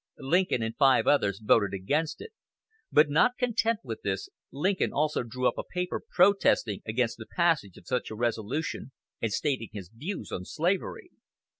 Lincoln 0.17 0.63
and 0.63 0.75
five 0.75 1.05
others 1.05 1.39
voted 1.39 1.75
against 1.75 2.21
it; 2.21 2.31
but, 2.91 3.07
not 3.07 3.37
content 3.37 3.81
with 3.83 4.01
this, 4.01 4.29
Lincoln 4.51 4.91
also 4.91 5.21
drew 5.21 5.47
up 5.47 5.59
a 5.59 5.63
paper 5.63 6.01
protesting 6.15 6.81
against 6.87 7.17
the 7.19 7.27
passage 7.27 7.77
of 7.77 7.85
such 7.85 8.09
a 8.09 8.15
resolution 8.15 8.93
and 9.21 9.31
stating 9.31 9.69
his 9.73 9.89
views 9.89 10.31
on 10.31 10.43
slavery. 10.43 11.11